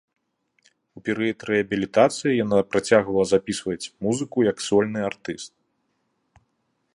[0.99, 5.51] У перыяд рэабілітацыі яна працягвала запісваць музыку як сольны артыст.